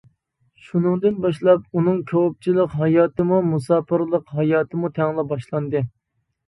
[0.69, 5.89] شۇنىڭدىن باشلاپ، ئۇنىڭ كاۋاپچىلىق ھاياتىمۇ، مۇساپىرلىق ھاياتىمۇ تەڭلا باشلاندى.